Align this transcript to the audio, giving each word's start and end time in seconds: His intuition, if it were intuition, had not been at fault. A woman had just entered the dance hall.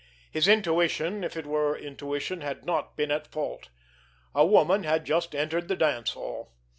His 0.31 0.47
intuition, 0.47 1.23
if 1.23 1.37
it 1.37 1.45
were 1.45 1.77
intuition, 1.77 2.41
had 2.41 2.65
not 2.65 2.97
been 2.97 3.11
at 3.11 3.27
fault. 3.27 3.69
A 4.33 4.43
woman 4.43 4.83
had 4.83 5.05
just 5.05 5.35
entered 5.35 5.67
the 5.67 5.75
dance 5.75 6.13
hall. 6.13 6.53